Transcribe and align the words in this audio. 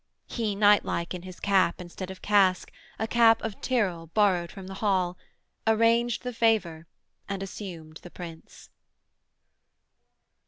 He 0.25 0.55
knightlike 0.55 1.13
in 1.13 1.21
his 1.21 1.39
cap 1.39 1.79
instead 1.79 2.09
of 2.09 2.23
casque, 2.23 2.71
A 2.97 3.05
cap 3.05 3.39
of 3.43 3.61
Tyrol 3.61 4.07
borrowed 4.07 4.49
from 4.51 4.65
the 4.65 4.73
hall, 4.81 5.15
Arranged 5.67 6.23
the 6.23 6.33
favour, 6.33 6.87
and 7.29 7.43
assumed 7.43 7.97
the 7.97 8.09
Prince. 8.09 8.71